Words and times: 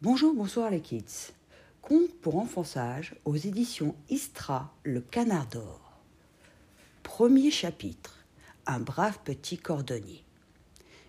Bonjour, 0.00 0.32
bonsoir 0.32 0.70
les 0.70 0.78
kids. 0.78 1.32
Conte 1.82 2.14
pour 2.22 2.36
enfants 2.36 2.62
aux 3.24 3.34
éditions 3.34 3.96
Istra, 4.08 4.72
le 4.84 5.00
canard 5.00 5.48
d'or. 5.48 5.98
Premier 7.02 7.50
chapitre. 7.50 8.24
Un 8.66 8.78
brave 8.78 9.18
petit 9.24 9.58
cordonnier. 9.58 10.22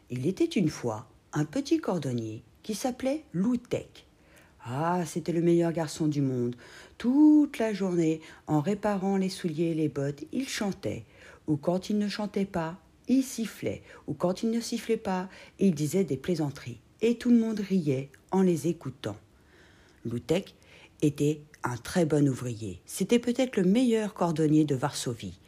Il 0.09 0.25
était 0.25 0.43
une 0.43 0.69
fois 0.69 1.07
un 1.33 1.45
petit 1.45 1.77
cordonnier 1.77 2.41
qui 2.63 2.73
s'appelait 2.73 3.25
Loutek. 3.31 4.07
Ah, 4.65 5.03
c'était 5.05 5.33
le 5.33 5.43
meilleur 5.43 5.71
garçon 5.71 6.07
du 6.07 6.21
monde. 6.21 6.55
Toute 6.97 7.59
la 7.59 7.73
journée, 7.73 8.21
en 8.47 8.59
réparant 8.59 9.17
les 9.17 9.29
souliers 9.29 9.69
et 9.69 9.75
les 9.75 9.89
bottes, 9.89 10.23
il 10.31 10.49
chantait. 10.49 11.05
Ou 11.45 11.57
quand 11.57 11.91
il 11.91 11.99
ne 11.99 12.07
chantait 12.07 12.45
pas, 12.45 12.79
il 13.07 13.21
sifflait. 13.21 13.83
Ou 14.07 14.15
quand 14.15 14.41
il 14.41 14.49
ne 14.49 14.59
sifflait 14.59 14.97
pas, 14.97 15.29
il 15.59 15.75
disait 15.75 16.05
des 16.05 16.17
plaisanteries 16.17 16.81
et 17.01 17.17
tout 17.17 17.29
le 17.29 17.37
monde 17.37 17.59
riait 17.59 18.09
en 18.31 18.41
les 18.41 18.67
écoutant. 18.67 19.17
Loutek 20.05 20.55
était 21.01 21.41
un 21.63 21.77
très 21.77 22.05
bon 22.05 22.27
ouvrier. 22.27 22.81
C'était 22.85 23.19
peut-être 23.19 23.57
le 23.57 23.63
meilleur 23.63 24.13
cordonnier 24.13 24.65
de 24.65 24.75
Varsovie. 24.75 25.39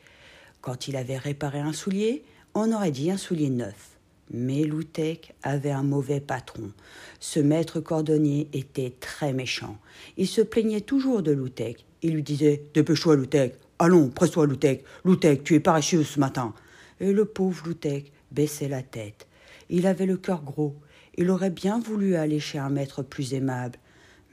Quand 0.61 0.87
il 0.87 0.95
avait 0.95 1.17
réparé 1.17 1.59
un 1.59 1.73
soulier, 1.73 2.23
on 2.53 2.71
aurait 2.71 2.91
dit 2.91 3.11
un 3.11 3.17
soulier 3.17 3.49
neuf. 3.49 3.97
Mais 4.33 4.63
Loutek 4.63 5.33
avait 5.43 5.71
un 5.71 5.83
mauvais 5.83 6.21
patron. 6.21 6.71
Ce 7.19 7.39
maître 7.39 7.81
cordonnier 7.81 8.47
était 8.53 8.93
très 8.99 9.33
méchant. 9.33 9.77
Il 10.17 10.27
se 10.27 10.41
plaignait 10.41 10.81
toujours 10.81 11.21
de 11.21 11.31
Loutek. 11.31 11.85
Il 12.01 12.13
lui 12.13 12.23
disait 12.23 12.63
Dépêche-toi, 12.73 13.17
Loutek. 13.17 13.55
Allons, 13.79 14.09
presse-toi, 14.09 14.47
Loutek. 14.47 14.85
Loutek, 15.03 15.43
tu 15.43 15.55
es 15.55 15.59
paresseux 15.59 16.03
ce 16.03 16.19
matin. 16.19 16.53
Et 16.99 17.11
le 17.11 17.25
pauvre 17.25 17.65
Loutek 17.65 18.11
baissait 18.31 18.69
la 18.69 18.83
tête. 18.83 19.27
Il 19.69 19.85
avait 19.85 20.05
le 20.05 20.17
cœur 20.17 20.43
gros. 20.43 20.75
Il 21.17 21.29
aurait 21.29 21.49
bien 21.49 21.79
voulu 21.79 22.15
aller 22.15 22.39
chez 22.39 22.57
un 22.57 22.69
maître 22.69 23.03
plus 23.03 23.33
aimable. 23.33 23.77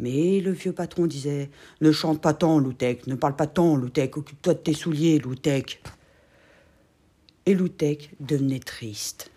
Mais 0.00 0.40
le 0.40 0.52
vieux 0.52 0.72
patron 0.72 1.06
disait 1.06 1.50
Ne 1.80 1.90
chante 1.90 2.20
pas 2.20 2.34
tant, 2.34 2.58
Loutek, 2.58 3.06
ne 3.06 3.16
parle 3.16 3.34
pas 3.36 3.48
tant, 3.48 3.76
Loutek, 3.76 4.16
occupe-toi 4.16 4.54
de 4.54 4.58
tes 4.60 4.74
souliers, 4.74 5.18
Loutek. 5.18 5.82
Et 7.46 7.54
Loutek 7.54 8.10
devenait 8.20 8.60
triste. 8.60 9.30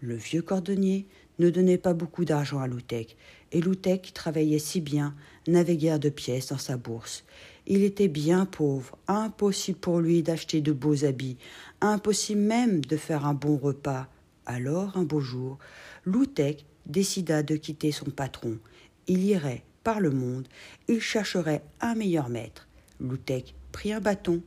Le 0.00 0.14
vieux 0.14 0.42
cordonnier 0.42 1.06
ne 1.38 1.50
donnait 1.50 1.78
pas 1.78 1.94
beaucoup 1.94 2.24
d'argent 2.24 2.58
à 2.58 2.66
Loutek, 2.66 3.16
et 3.52 3.60
Loutek, 3.60 4.02
qui 4.02 4.12
travaillait 4.12 4.58
si 4.58 4.80
bien, 4.80 5.14
n'avait 5.46 5.76
guère 5.76 5.98
de 5.98 6.10
pièces 6.10 6.48
dans 6.48 6.58
sa 6.58 6.76
bourse. 6.76 7.24
Il 7.66 7.82
était 7.82 8.08
bien 8.08 8.44
pauvre, 8.44 8.98
impossible 9.06 9.78
pour 9.78 10.00
lui 10.00 10.22
d'acheter 10.22 10.60
de 10.60 10.72
beaux 10.72 11.04
habits, 11.04 11.38
impossible 11.80 12.40
même 12.40 12.84
de 12.84 12.96
faire 12.96 13.24
un 13.24 13.34
bon 13.34 13.56
repas. 13.56 14.08
Alors, 14.48 14.96
un 14.96 15.04
beau 15.04 15.20
jour, 15.20 15.58
Loutek 16.06 16.64
décida 16.86 17.42
de 17.42 17.54
quitter 17.54 17.92
son 17.92 18.06
patron. 18.06 18.58
Il 19.06 19.22
irait 19.22 19.62
par 19.84 20.00
le 20.00 20.10
monde, 20.10 20.48
il 20.88 21.02
chercherait 21.02 21.62
un 21.82 21.94
meilleur 21.94 22.30
maître. 22.30 22.66
Loutek 22.98 23.54
prit 23.72 23.92
un 23.92 24.00
bâton 24.00 24.42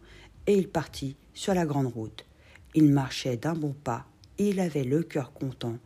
et 0.47 0.55
il 0.55 0.67
partit 0.67 1.16
sur 1.35 1.53
la 1.53 1.67
grande 1.67 1.85
route. 1.85 2.25
Il 2.73 2.91
marchait 2.91 3.38
d'un 3.38 3.53
bon 3.53 3.73
pas, 3.73 4.07
il 4.39 4.59
avait 4.59 4.83
le 4.83 5.03
cœur 5.03 5.33
content, 5.33 5.77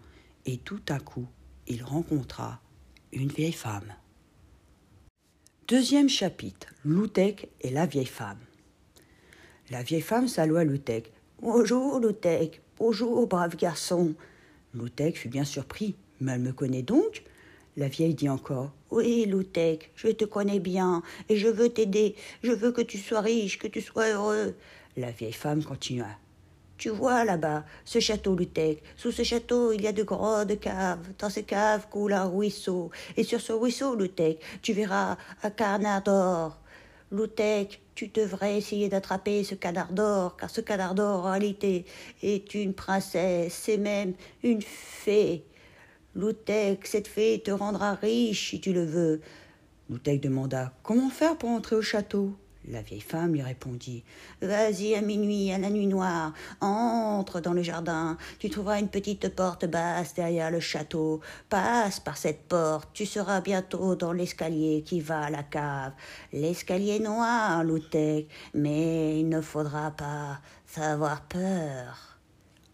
et 0.46 0.60
tout 0.60 0.82
à 0.88 1.00
coup, 1.00 1.28
il 1.68 1.84
rencontra 1.84 2.62
une 3.12 3.28
vieille 3.28 3.52
femme. 3.52 3.94
Deuxième 5.68 6.10
chapitre 6.10 6.68
Loutek 6.86 7.50
et 7.60 7.70
la 7.70 7.86
vieille 7.86 8.06
femme. 8.06 8.40
La 9.72 9.84
vieille 9.84 10.00
femme 10.00 10.30
salua 10.30 10.64
Loutek. 10.64 11.12
Bonjour, 11.42 12.00
Loutek. 12.00 12.62
Bonjour, 12.78 13.26
brave 13.26 13.56
garçon. 13.56 14.16
Loutek 14.74 15.18
fut 15.18 15.30
bien 15.30 15.46
surpris. 15.46 15.96
Mais 16.20 16.34
elle 16.34 16.42
me 16.42 16.52
connaît 16.52 16.82
donc 16.82 17.24
La 17.78 17.88
vieille 17.88 18.16
dit 18.16 18.28
encore 18.28 18.72
Oui, 18.92 19.26
Loutek, 19.26 19.92
je 19.96 20.10
te 20.10 20.26
connais 20.26 20.60
bien, 20.60 21.02
et 21.30 21.38
je 21.38 21.48
veux 21.48 21.70
t'aider. 21.70 22.16
Je 22.44 22.52
veux 22.52 22.74
que 22.74 22.82
tu 22.82 22.98
sois 22.98 23.22
riche, 23.22 23.60
que 23.60 23.68
tu 23.68 23.80
sois 23.80 24.10
heureux. 24.10 24.56
La 24.98 25.12
vieille 25.12 25.32
femme 25.32 25.64
continua. 25.64 26.10
Tu 26.78 26.90
vois 26.90 27.24
là-bas, 27.24 27.64
ce 27.86 28.02
château 28.02 28.36
Loutek. 28.36 28.84
Sous 28.98 29.14
ce 29.14 29.24
château, 29.24 29.72
il 29.72 29.82
y 29.82 29.88
a 29.88 29.94
de 29.94 30.04
grandes 30.04 30.60
caves. 30.60 31.08
Dans 31.18 31.30
ces 31.30 31.44
caves 31.44 31.88
coule 31.90 32.12
un 32.12 32.26
ruisseau. 32.26 32.92
Et 33.16 33.24
sur 33.24 33.40
ce 33.40 33.54
ruisseau, 33.54 33.96
Loutek, 33.96 34.42
tu 34.62 34.74
verras 34.74 35.16
un 35.44 35.50
canard 35.50 36.04
d'or. 36.04 36.60
Tu 37.96 38.10
devrais 38.10 38.58
essayer 38.58 38.90
d'attraper 38.90 39.44
ce 39.44 39.56
canard 39.56 39.92
d'or, 39.94 40.36
car 40.36 40.50
ce 40.50 40.62
canard 40.62 40.96
d'or, 40.96 41.26
en 41.26 41.32
réalité, 41.32 41.86
est 42.22 42.54
une 42.54 42.74
princesse, 42.74 43.54
c'est 43.54 43.78
même 43.78 44.14
une 44.44 44.62
fée. 44.62 45.46
Loutek, 46.14 46.86
cette 46.86 47.08
fée 47.08 47.42
te 47.44 47.52
rendra 47.52 47.94
riche 47.96 48.52
si 48.52 48.62
tu 48.62 48.74
le 48.74 48.86
veux. 48.86 49.22
Loutek 49.90 50.22
demanda 50.22 50.74
Comment 50.84 51.10
faire 51.10 51.38
pour 51.38 51.50
entrer 51.50 51.76
au 51.76 51.82
château? 51.82 52.36
La 52.68 52.82
vieille 52.82 53.02
femme 53.02 53.34
lui 53.34 53.42
répondit 53.42 54.04
Vas-y 54.42 54.96
à 54.96 55.02
minuit, 55.02 55.52
à 55.52 55.58
la 55.58 55.70
nuit 55.70 55.88
noire, 55.88 56.34
entre 56.62 57.40
dans 57.40 57.54
le 57.54 57.64
jardin, 57.64 58.18
tu 58.40 58.50
trouveras 58.50 58.80
une 58.80 58.90
petite 58.90 59.30
porte 59.36 59.66
basse 59.66 60.14
derrière 60.14 60.52
le 60.52 60.60
château. 60.60 61.22
Passe 61.50 62.00
par 62.00 62.18
cette 62.18 62.48
porte, 62.48 62.90
tu 62.94 63.06
seras 63.06 63.42
bientôt 63.42 63.96
dans 63.96 64.12
l'escalier 64.12 64.84
qui 64.86 65.00
va 65.00 65.26
à 65.26 65.30
la 65.30 65.44
cave. 65.44 65.94
L'escalier 66.34 67.00
noir, 67.00 67.64
Loutek, 67.64 68.28
mais 68.54 69.20
il 69.20 69.30
ne 69.30 69.42
faudra 69.42 69.92
pas 69.92 70.40
avoir 70.78 71.22
peur. 71.22 72.20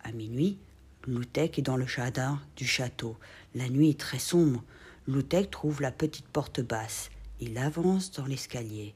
À 0.03 0.11
minuit, 0.11 0.57
Loutek 1.05 1.59
est 1.59 1.63
dans 1.63 1.77
le 1.77 1.85
jardin 1.85 2.39
du 2.55 2.65
château. 2.65 3.17
La 3.53 3.69
nuit 3.69 3.89
est 3.89 3.99
très 3.99 4.19
sombre. 4.19 4.63
Loutek 5.07 5.51
trouve 5.51 5.81
la 5.81 5.91
petite 5.91 6.27
porte 6.27 6.61
basse. 6.61 7.09
Il 7.39 7.57
avance 7.57 8.11
dans 8.11 8.25
l'escalier. 8.25 8.95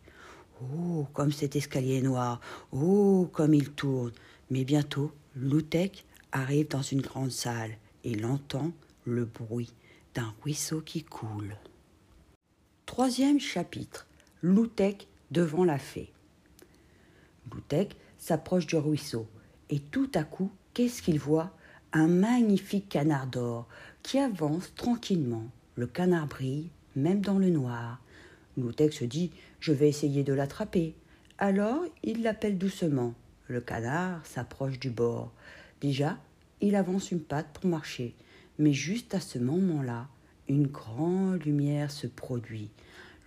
Oh, 0.61 1.05
comme 1.13 1.31
cet 1.31 1.55
escalier 1.55 2.01
noir, 2.01 2.39
oh, 2.71 3.29
comme 3.33 3.53
il 3.53 3.71
tourne. 3.71 4.11
Mais 4.49 4.63
bientôt, 4.63 5.11
Loutek 5.35 6.05
arrive 6.31 6.69
dans 6.69 6.81
une 6.81 7.01
grande 7.01 7.31
salle 7.31 7.71
et 8.03 8.11
il 8.11 8.25
entend 8.25 8.71
le 9.05 9.25
bruit 9.25 9.73
d'un 10.13 10.33
ruisseau 10.43 10.81
qui 10.81 11.03
coule. 11.03 11.55
Troisième 12.85 13.39
chapitre 13.39 14.07
Loutek 14.41 15.07
devant 15.31 15.65
la 15.65 15.77
fée. 15.77 16.11
Loutek 17.51 17.97
s'approche 18.17 18.67
du 18.67 18.77
ruisseau 18.77 19.27
et 19.69 19.79
tout 19.79 20.09
à 20.13 20.23
coup, 20.23 20.51
qu'est-ce 20.73 21.01
qu'il 21.01 21.19
voit? 21.19 21.51
Un 21.93 22.07
magnifique 22.07 22.89
canard 22.89 23.27
d'or 23.27 23.67
qui 24.03 24.19
avance 24.19 24.73
tranquillement. 24.75 25.47
Le 25.75 25.87
canard 25.87 26.27
brille, 26.27 26.69
même 26.95 27.21
dans 27.21 27.39
le 27.39 27.49
noir. 27.49 27.99
Loutek 28.57 28.93
se 28.93 29.05
dit 29.05 29.31
Je 29.59 29.73
vais 29.73 29.89
essayer 29.89 30.23
de 30.23 30.33
l'attraper. 30.33 30.95
Alors 31.37 31.83
il 32.03 32.21
l'appelle 32.21 32.57
doucement. 32.57 33.13
Le 33.47 33.61
canard 33.61 34.25
s'approche 34.25 34.79
du 34.79 34.89
bord. 34.89 35.31
Déjà, 35.81 36.17
il 36.61 36.75
avance 36.75 37.11
une 37.11 37.21
patte 37.21 37.47
pour 37.53 37.69
marcher. 37.69 38.15
Mais 38.57 38.73
juste 38.73 39.13
à 39.13 39.19
ce 39.19 39.37
moment-là, 39.37 40.07
une 40.47 40.67
grande 40.67 41.43
lumière 41.43 41.91
se 41.91 42.07
produit. 42.07 42.69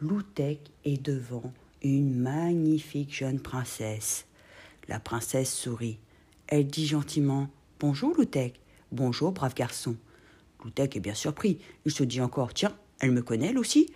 Loutek 0.00 0.70
est 0.84 1.02
devant 1.02 1.52
une 1.82 2.18
magnifique 2.18 3.14
jeune 3.14 3.40
princesse. 3.40 4.26
La 4.88 4.98
princesse 4.98 5.52
sourit. 5.52 5.98
Elle 6.46 6.66
dit 6.66 6.86
gentiment 6.86 7.50
Bonjour, 7.78 8.14
Loutek. 8.16 8.60
Bonjour, 8.90 9.32
brave 9.32 9.54
garçon. 9.54 9.96
Loutek 10.64 10.96
est 10.96 11.00
bien 11.00 11.14
surpris. 11.14 11.58
Il 11.84 11.92
se 11.92 12.04
dit 12.04 12.20
encore 12.20 12.54
Tiens, 12.54 12.76
elle 13.00 13.12
me 13.12 13.22
connaît, 13.22 13.48
elle 13.48 13.58
aussi 13.58 13.92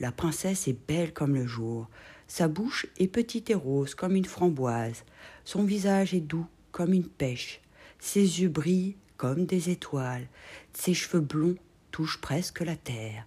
la 0.00 0.12
princesse 0.12 0.68
est 0.68 0.78
belle 0.88 1.12
comme 1.12 1.34
le 1.34 1.46
jour. 1.46 1.88
Sa 2.26 2.48
bouche 2.48 2.86
est 2.98 3.08
petite 3.08 3.50
et 3.50 3.54
rose 3.54 3.94
comme 3.94 4.16
une 4.16 4.24
framboise. 4.24 5.04
Son 5.44 5.64
visage 5.64 6.14
est 6.14 6.20
doux 6.20 6.46
comme 6.70 6.92
une 6.92 7.08
pêche. 7.08 7.60
Ses 7.98 8.40
yeux 8.40 8.48
brillent 8.48 8.96
comme 9.16 9.46
des 9.46 9.70
étoiles. 9.70 10.26
Ses 10.72 10.94
cheveux 10.94 11.20
blonds 11.20 11.56
touchent 11.90 12.20
presque 12.20 12.60
la 12.60 12.76
terre. 12.76 13.26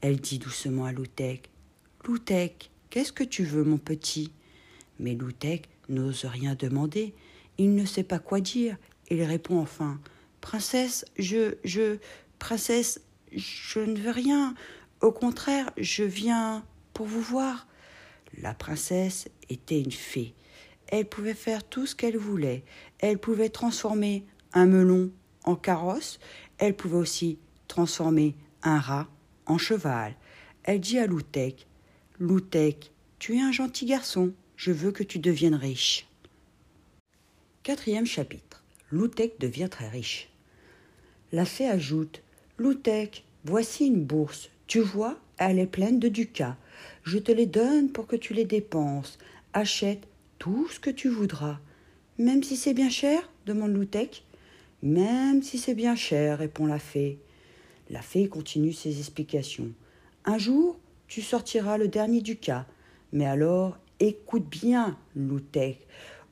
Elle 0.00 0.20
dit 0.20 0.38
doucement 0.38 0.84
à 0.84 0.92
Loutek 0.92 1.50
Loutek, 2.06 2.70
qu'est-ce 2.90 3.12
que 3.12 3.24
tu 3.24 3.44
veux, 3.44 3.64
mon 3.64 3.78
petit? 3.78 4.32
Mais 4.98 5.14
Loutek 5.14 5.68
n'ose 5.88 6.24
rien 6.24 6.54
demander. 6.54 7.14
Il 7.58 7.74
ne 7.74 7.84
sait 7.84 8.04
pas 8.04 8.18
quoi 8.18 8.40
dire. 8.40 8.76
Il 9.10 9.22
répond 9.22 9.58
enfin 9.58 10.00
Princesse, 10.40 11.04
je, 11.18 11.54
je, 11.64 11.96
princesse, 12.38 13.00
je 13.32 13.80
ne 13.80 13.98
veux 13.98 14.10
rien. 14.10 14.54
Au 15.00 15.12
contraire, 15.12 15.70
je 15.76 16.04
viens 16.04 16.64
pour 16.92 17.06
vous 17.06 17.20
voir. 17.20 17.66
La 18.40 18.54
princesse 18.54 19.28
était 19.48 19.80
une 19.80 19.92
fée. 19.92 20.34
Elle 20.86 21.08
pouvait 21.08 21.34
faire 21.34 21.64
tout 21.64 21.86
ce 21.86 21.94
qu'elle 21.94 22.16
voulait. 22.16 22.64
Elle 22.98 23.18
pouvait 23.18 23.48
transformer 23.48 24.24
un 24.52 24.66
melon 24.66 25.12
en 25.44 25.56
carrosse. 25.56 26.18
Elle 26.58 26.74
pouvait 26.74 26.96
aussi 26.96 27.38
transformer 27.68 28.36
un 28.62 28.78
rat 28.78 29.08
en 29.46 29.58
cheval. 29.58 30.14
Elle 30.62 30.80
dit 30.80 30.98
à 30.98 31.06
Loutek 31.06 31.66
Loutek, 32.18 32.92
tu 33.18 33.36
es 33.36 33.40
un 33.40 33.52
gentil 33.52 33.86
garçon. 33.86 34.32
Je 34.56 34.72
veux 34.72 34.92
que 34.92 35.02
tu 35.02 35.18
deviennes 35.18 35.56
riche. 35.56 36.06
Quatrième 37.62 38.06
chapitre. 38.06 38.62
Loutek 38.90 39.40
devient 39.40 39.68
très 39.70 39.88
riche. 39.88 40.30
La 41.32 41.44
fée 41.44 41.68
ajoute 41.68 42.22
Loutek, 42.58 43.24
voici 43.44 43.86
une 43.86 44.04
bourse 44.04 44.50
tu 44.66 44.80
vois, 44.80 45.18
elle 45.38 45.58
est 45.58 45.66
pleine 45.66 45.98
de 45.98 46.08
ducats. 46.08 46.56
Je 47.02 47.18
te 47.18 47.32
les 47.32 47.46
donne 47.46 47.90
pour 47.90 48.06
que 48.06 48.16
tu 48.16 48.32
les 48.34 48.44
dépenses. 48.44 49.18
Achète 49.52 50.06
tout 50.38 50.68
ce 50.68 50.80
que 50.80 50.90
tu 50.90 51.08
voudras. 51.08 51.58
Même 52.18 52.42
si 52.42 52.56
c'est 52.56 52.74
bien 52.74 52.90
cher 52.90 53.28
demande 53.46 53.74
Loutek. 53.74 54.24
Même 54.82 55.42
si 55.42 55.58
c'est 55.58 55.74
bien 55.74 55.96
cher, 55.96 56.38
répond 56.38 56.66
la 56.66 56.78
fée. 56.78 57.18
La 57.90 58.02
fée 58.02 58.28
continue 58.28 58.72
ses 58.72 58.98
explications. 58.98 59.70
Un 60.24 60.38
jour, 60.38 60.78
tu 61.08 61.20
sortiras 61.20 61.76
le 61.76 61.88
dernier 61.88 62.22
ducat. 62.22 62.66
Mais 63.12 63.26
alors, 63.26 63.78
écoute 64.00 64.48
bien, 64.48 64.96
Loutek. 65.14 65.86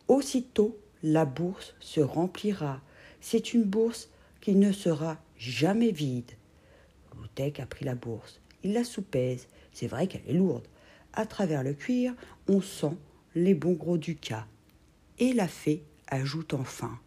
Aussitôt, 0.08 0.78
la 1.02 1.24
bourse 1.24 1.74
se 1.80 2.00
remplira. 2.00 2.80
C'est 3.20 3.52
une 3.52 3.64
bourse 3.64 4.08
qui 4.40 4.54
ne 4.54 4.72
sera 4.72 5.18
jamais 5.36 5.90
vide. 5.90 6.32
Loutek 7.16 7.60
a 7.60 7.66
pris 7.66 7.84
la 7.84 7.94
bourse. 7.94 8.40
Il 8.62 8.72
la 8.72 8.84
soupèse. 8.84 9.48
C'est 9.72 9.86
vrai 9.86 10.06
qu'elle 10.06 10.26
est 10.26 10.34
lourde. 10.34 10.66
À 11.12 11.26
travers 11.26 11.62
le 11.62 11.74
cuir, 11.74 12.14
on 12.48 12.60
sent 12.60 12.96
les 13.34 13.54
bons 13.54 13.72
gros 13.72 13.98
ducats. 13.98 14.46
Et 15.18 15.32
la 15.32 15.48
fée 15.48 15.82
ajoute 16.08 16.54
enfin 16.54 16.98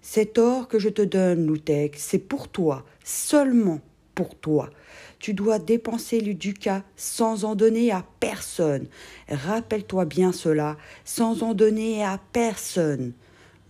Cet 0.00 0.38
or 0.38 0.68
que 0.68 0.78
je 0.78 0.88
te 0.88 1.02
donne, 1.02 1.46
Loutek, 1.46 1.96
c'est 1.96 2.18
pour 2.18 2.48
toi, 2.48 2.84
seulement 3.04 3.80
pour 4.14 4.34
toi. 4.34 4.70
Tu 5.18 5.34
dois 5.34 5.58
dépenser 5.58 6.20
le 6.20 6.34
ducat 6.34 6.84
sans 6.96 7.44
en 7.44 7.54
donner 7.54 7.90
à 7.92 8.04
personne. 8.20 8.86
Rappelle-toi 9.28 10.04
bien 10.06 10.32
cela, 10.32 10.76
sans 11.04 11.42
en 11.42 11.54
donner 11.54 12.04
à 12.04 12.20
personne. 12.32 13.12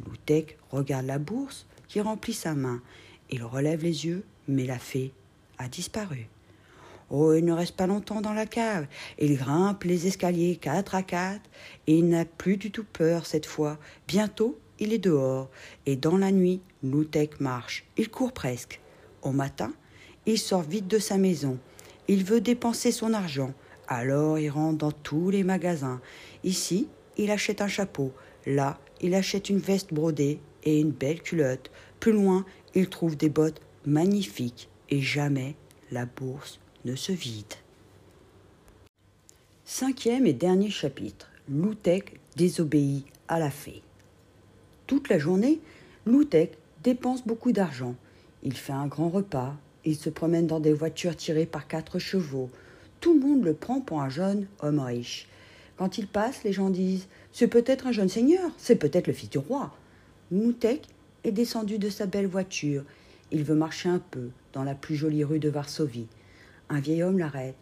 Loutek 0.05 0.59
regarde 0.71 1.07
la 1.07 1.19
bourse 1.19 1.67
qui 1.89 2.01
remplit 2.01 2.35
sa 2.35 2.55
main. 2.55 2.81
Il 3.31 3.43
relève 3.43 3.83
les 3.83 4.07
yeux, 4.07 4.25
mais 4.49 4.67
la 4.67 4.79
fée 4.79 5.13
a 5.59 5.69
disparu. 5.69 6.29
Oh, 7.09 7.35
il 7.35 7.45
ne 7.45 7.53
reste 7.53 7.77
pas 7.77 7.87
longtemps 7.87 8.21
dans 8.21 8.33
la 8.33 8.47
cave. 8.47 8.87
Il 9.19 9.37
grimpe 9.37 9.85
les 9.85 10.09
escaliers 10.09 10.57
quatre 10.57 10.95
à 10.95 11.03
quatre, 11.03 11.49
et 11.87 11.99
il 11.99 12.09
n'a 12.09 12.25
plus 12.25 12.57
du 12.57 12.71
tout 12.71 12.85
peur 12.85 13.27
cette 13.27 13.47
fois. 13.47 13.79
Bientôt, 14.09 14.59
il 14.79 14.93
est 14.93 14.99
dehors, 14.99 15.49
et 15.87 15.97
dans 15.97 16.17
la 16.17 16.33
nuit, 16.33 16.61
Loutek 16.83 17.41
marche. 17.41 17.85
Il 17.97 18.11
court 18.11 18.33
presque. 18.33 18.81
Au 19.23 19.31
matin, 19.31 19.73
il 20.27 20.39
sort 20.39 20.63
vite 20.63 20.89
de 20.89 20.99
sa 20.99 21.17
maison. 21.17 21.59
Il 22.09 22.25
veut 22.25 22.41
dépenser 22.41 22.93
son 22.93 23.15
argent. 23.15 23.53
Alors 23.89 24.39
il 24.39 24.51
rentre 24.51 24.79
dans 24.79 24.93
tous 24.93 25.31
les 25.31 25.45
magasins. 25.45 26.01
Ici, 26.45 26.89
il 27.17 27.31
achète 27.31 27.61
un 27.61 27.69
chapeau. 27.69 28.13
Là, 28.45 28.79
il 29.01 29.15
achète 29.15 29.49
une 29.49 29.59
veste 29.59 29.95
brodée 29.95 30.41
et 30.65 30.81
une 30.81 30.91
belle 30.91 31.23
culotte. 31.23 31.71
Plus 32.01 32.13
loin, 32.13 32.45
il 32.75 32.89
trouve 32.89 33.17
des 33.17 33.29
bottes 33.29 33.61
magnifiques. 33.85 34.69
Et 34.91 35.01
jamais 35.01 35.55
la 35.91 36.07
bourse 36.07 36.61
ne 36.85 36.95
se 36.95 37.13
vide. 37.13 37.55
Cinquième 39.65 40.27
et 40.27 40.33
dernier 40.33 40.71
chapitre. 40.71 41.29
Loutek 41.49 42.21
désobéit 42.37 43.05
à 43.29 43.39
la 43.39 43.51
fée. 43.51 43.83
Toute 44.87 45.09
la 45.09 45.19
journée, 45.19 45.61
Loutek 46.07 46.57
dépense 46.85 47.27
beaucoup 47.27 47.53
d'argent. 47.53 47.97
Il 48.45 48.55
fait 48.55 48.73
un 48.73 48.87
grand 48.87 49.09
repas, 49.09 49.57
il 49.85 49.97
se 49.97 50.11
promène 50.11 50.47
dans 50.47 50.61
des 50.61 50.73
voitures 50.73 51.17
tirées 51.17 51.47
par 51.47 51.67
quatre 51.67 51.99
chevaux. 51.99 52.51
Tout 53.01 53.15
le 53.15 53.21
monde 53.21 53.45
le 53.45 53.55
prend 53.55 53.81
pour 53.81 54.01
un 54.01 54.09
jeune 54.09 54.47
homme 54.61 54.81
riche. 54.81 55.27
Quand 55.77 55.99
il 55.99 56.07
passe, 56.07 56.45
les 56.45 56.53
gens 56.53 56.71
disent 56.71 57.09
C'est 57.33 57.49
peut-être 57.49 57.87
un 57.87 57.93
jeune 57.93 58.09
seigneur, 58.09 58.51
c'est 58.59 58.77
peut-être 58.77 59.09
le 59.09 59.13
fils 59.13 59.31
du 59.31 59.39
roi. 59.39 59.75
Moutek 60.31 60.87
est 61.25 61.33
descendu 61.33 61.79
de 61.79 61.91
sa 61.91 62.07
belle 62.07 62.27
voiture. 62.27 62.85
Il 63.33 63.45
veut 63.45 63.55
marcher 63.55 63.89
un 63.89 63.99
peu 63.99 64.31
dans 64.53 64.63
la 64.63 64.75
plus 64.75 64.97
jolie 64.97 65.25
rue 65.25 65.39
de 65.39 65.49
Varsovie. 65.49 66.09
Un 66.69 66.81
vieil 66.81 67.03
homme 67.03 67.19
l'arrête. 67.19 67.57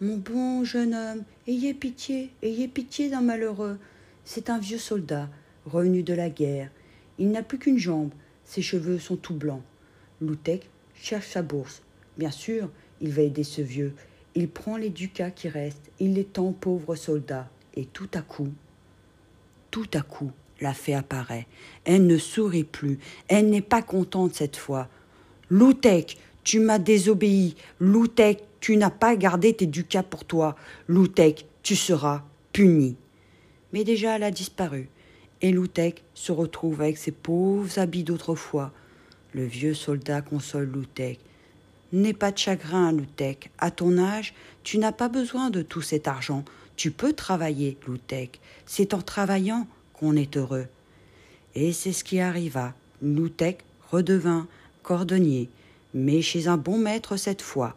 Mon 0.00 0.16
bon 0.16 0.64
jeune 0.64 0.94
homme, 0.94 1.24
ayez 1.46 1.74
pitié, 1.74 2.30
ayez 2.42 2.68
pitié 2.68 3.10
d'un 3.10 3.20
malheureux. 3.20 3.78
C'est 4.24 4.48
un 4.48 4.58
vieux 4.58 4.78
soldat, 4.78 5.28
revenu 5.66 6.02
de 6.02 6.14
la 6.14 6.30
guerre. 6.30 6.70
Il 7.18 7.30
n'a 7.30 7.42
plus 7.42 7.58
qu'une 7.58 7.78
jambe, 7.78 8.12
ses 8.44 8.62
cheveux 8.62 8.98
sont 8.98 9.16
tout 9.16 9.34
blancs. 9.34 9.62
Loutek 10.22 10.68
cherche 10.94 11.28
sa 11.28 11.42
bourse. 11.42 11.82
Bien 12.16 12.30
sûr, 12.30 12.70
il 13.00 13.10
va 13.10 13.22
aider 13.22 13.44
ce 13.44 13.60
vieux. 13.60 13.94
Il 14.34 14.48
prend 14.48 14.76
les 14.76 14.90
ducats 14.90 15.30
qui 15.30 15.48
restent, 15.48 15.90
il 15.98 16.14
les 16.14 16.24
tend 16.24 16.48
au 16.48 16.52
pauvre 16.52 16.94
soldat. 16.94 17.50
Et 17.74 17.84
tout 17.84 18.08
à 18.14 18.22
coup, 18.22 18.52
tout 19.70 19.88
à 19.94 20.00
coup, 20.00 20.32
la 20.60 20.74
fée 20.74 20.94
apparaît. 20.94 21.46
Elle 21.84 22.06
ne 22.06 22.18
sourit 22.18 22.64
plus. 22.64 22.98
Elle 23.28 23.50
n'est 23.50 23.60
pas 23.60 23.82
contente 23.82 24.34
cette 24.34 24.56
fois. 24.56 24.88
Loutek, 25.50 26.16
tu 26.44 26.60
m'as 26.60 26.78
désobéi. 26.78 27.56
Loutek, 27.80 28.44
tu 28.60 28.76
n'as 28.76 28.90
pas 28.90 29.16
gardé 29.16 29.52
tes 29.52 29.66
ducats 29.66 30.04
pour 30.04 30.24
toi. 30.24 30.54
Loutek, 30.86 31.46
tu 31.62 31.74
seras 31.74 32.22
puni. 32.52 32.96
Mais 33.72 33.82
déjà 33.82 34.16
elle 34.16 34.22
a 34.22 34.30
disparu. 34.30 34.88
Et 35.42 35.50
Loutek 35.50 36.04
se 36.14 36.30
retrouve 36.30 36.82
avec 36.82 36.98
ses 36.98 37.10
pauvres 37.10 37.78
habits 37.78 38.04
d'autrefois. 38.04 38.72
Le 39.32 39.44
vieux 39.44 39.74
soldat 39.74 40.22
console 40.22 40.70
Loutek. 40.70 41.18
N'aie 41.92 42.12
pas 42.12 42.30
de 42.30 42.38
chagrin, 42.38 42.92
Loutek. 42.92 43.50
À 43.58 43.72
ton 43.72 43.98
âge, 43.98 44.34
tu 44.62 44.78
n'as 44.78 44.92
pas 44.92 45.08
besoin 45.08 45.50
de 45.50 45.62
tout 45.62 45.82
cet 45.82 46.06
argent. 46.06 46.44
Tu 46.76 46.92
peux 46.92 47.12
travailler, 47.12 47.76
Loutek. 47.86 48.40
C'est 48.66 48.94
en 48.94 49.02
travaillant 49.02 49.66
qu'on 49.94 50.14
est 50.14 50.36
heureux. 50.36 50.66
Et 51.56 51.72
c'est 51.72 51.92
ce 51.92 52.04
qui 52.04 52.20
arriva. 52.20 52.74
Loutek 53.02 53.64
redevint 53.90 54.46
cordonnier, 54.82 55.48
mais 55.94 56.22
chez 56.22 56.48
un 56.48 56.56
bon 56.56 56.78
maître 56.78 57.16
cette 57.16 57.42
fois. 57.42 57.76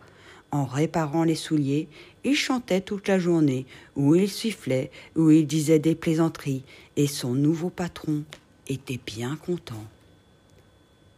En 0.52 0.66
réparant 0.66 1.24
les 1.24 1.36
souliers, 1.36 1.88
il 2.24 2.36
chantait 2.36 2.82
toute 2.82 3.08
la 3.08 3.18
journée, 3.18 3.66
ou 3.96 4.16
il 4.16 4.30
sifflait, 4.30 4.92
ou 5.16 5.32
il 5.32 5.48
disait 5.48 5.80
des 5.80 5.96
plaisanteries, 5.96 6.64
et 6.96 7.08
son 7.08 7.34
nouveau 7.34 7.70
patron 7.70 8.24
était 8.68 9.00
bien 9.04 9.36
content. 9.36 9.84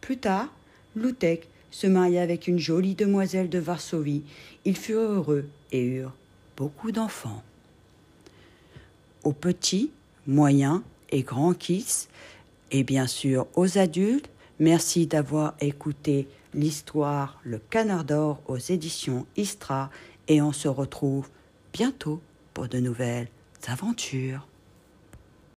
Plus 0.00 0.16
tard, 0.16 0.48
Loutek 0.94 1.48
se 1.70 1.86
maria 1.86 2.22
avec 2.22 2.48
une 2.48 2.58
jolie 2.58 2.94
demoiselle 2.94 3.50
de 3.50 3.58
Varsovie. 3.58 4.22
Ils 4.64 4.76
furent 4.76 5.00
heureux 5.00 5.46
et 5.72 5.82
eurent 5.82 6.14
beaucoup 6.56 6.90
d'enfants. 6.90 7.42
Aux 9.24 9.32
petits, 9.32 9.90
moyens 10.26 10.80
et 11.10 11.22
grands 11.22 11.52
kiss, 11.52 12.08
et 12.70 12.82
bien 12.82 13.06
sûr 13.06 13.46
aux 13.54 13.76
adultes, 13.76 14.30
merci 14.58 15.06
d'avoir 15.06 15.54
écouté 15.60 16.28
l'histoire 16.54 17.40
Le 17.44 17.58
Canard 17.58 18.04
d'Or 18.04 18.42
aux 18.46 18.58
éditions 18.58 19.26
Istra 19.36 19.90
et 20.28 20.40
on 20.40 20.52
se 20.52 20.68
retrouve 20.68 21.28
bientôt 21.72 22.20
pour 22.54 22.68
de 22.68 22.78
nouvelles 22.78 23.28
aventures. 23.68 24.46